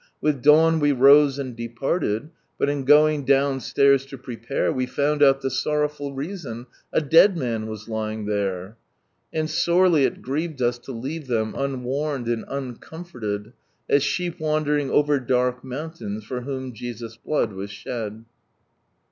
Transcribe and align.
With 0.19 0.41
dawn 0.41 0.79
we 0.79 0.93
rose 0.93 1.37
and 1.37 1.55
departed, 1.55 2.31
but 2.57 2.69
in 2.69 2.85
going 2.85 3.23
downstairs 3.23 4.03
ID 4.11 4.17
prepare. 4.21 4.73
We 4.73 4.87
founil 4.87 5.21
out 5.21 5.41
the 5.41 5.51
sorrowful 5.51 6.15
reason, 6.15 6.65
a 6.91 7.01
dead 7.01 7.37
man 7.37 7.67
vas 7.67 7.87
lying 7.87 8.25
iMtrt. 8.25 8.73
And 9.31 9.47
sorely 9.47 10.05
it 10.05 10.23
grieved 10.23 10.59
us 10.59 10.79
to 10.79 10.91
leave 10.91 11.25
ihem, 11.27 11.53
unwarned, 11.55 12.27
and 12.29 12.45
uncomfurted, 12.47 13.53
A* 13.91 13.97
iheep 13.97 14.39
wandering 14.39 14.89
over 14.89 15.19
dark 15.19 15.61
monntaina, 15.61 16.23
for 16.23 16.41
whom 16.41 16.73
Jesus' 16.73 17.17
blood 17.17 17.49
WM 17.51 17.69
abed. 17.85 18.25